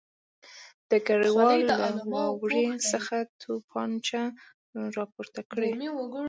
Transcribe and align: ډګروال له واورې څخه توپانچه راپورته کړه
ډګروال 0.89 1.59
له 1.69 1.75
واورې 2.13 2.65
څخه 2.91 3.15
توپانچه 3.41 4.21
راپورته 4.95 5.41
کړه 5.49 5.67